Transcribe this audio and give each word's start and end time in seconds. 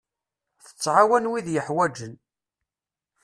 Tettɛawan 0.65 1.29
wid 1.31 1.47
yeḥwaǧen. 1.51 2.13